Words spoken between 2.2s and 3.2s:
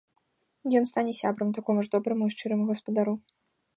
і шчыраму гаспадару.